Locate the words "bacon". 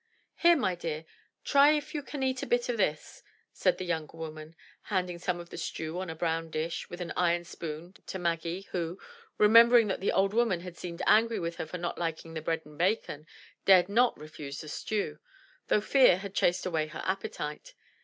12.79-13.27